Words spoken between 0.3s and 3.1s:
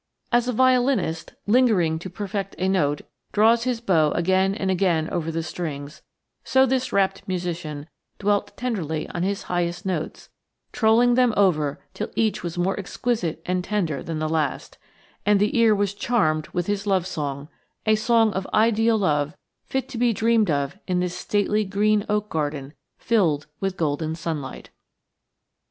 As a violinist, lingering to perfect a note,